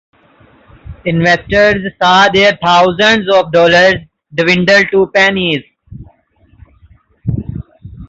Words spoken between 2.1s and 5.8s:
their thousands of dollars dwindle to pennies.